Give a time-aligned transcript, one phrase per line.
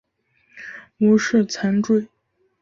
[0.97, 2.07] 无饰蚤缀